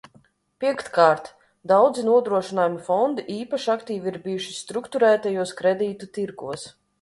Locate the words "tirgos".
6.19-6.67